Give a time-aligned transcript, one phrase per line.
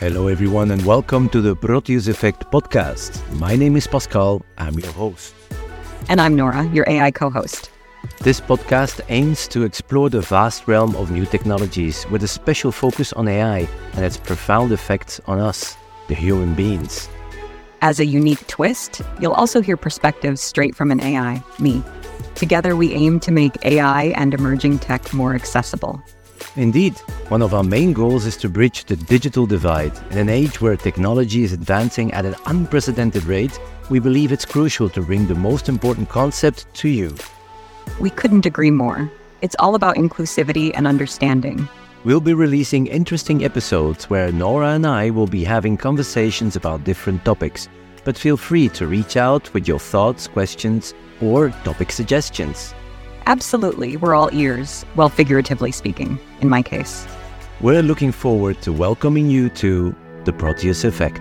[0.00, 3.20] Hello, everyone, and welcome to the Proteus Effect podcast.
[3.32, 5.34] My name is Pascal, I'm your host.
[6.08, 7.72] And I'm Nora, your AI co host.
[8.20, 13.12] This podcast aims to explore the vast realm of new technologies with a special focus
[13.14, 15.76] on AI and its profound effects on us,
[16.06, 17.08] the human beings.
[17.82, 21.82] As a unique twist, you'll also hear perspectives straight from an AI, me.
[22.36, 26.00] Together, we aim to make AI and emerging tech more accessible.
[26.54, 26.94] Indeed,
[27.28, 29.92] one of our main goals is to bridge the digital divide.
[30.10, 33.60] In an age where technology is advancing at an unprecedented rate,
[33.90, 37.14] we believe it's crucial to bring the most important concept to you.
[38.00, 39.10] We couldn't agree more.
[39.42, 41.68] It's all about inclusivity and understanding.
[42.02, 47.26] We'll be releasing interesting episodes where Nora and I will be having conversations about different
[47.26, 47.68] topics.
[48.04, 52.74] But feel free to reach out with your thoughts, questions, or topic suggestions.
[53.26, 57.06] Absolutely, we're all ears, well, figuratively speaking, in my case.
[57.60, 59.92] We're looking forward to welcoming you to
[60.24, 61.20] the Proteus Effect.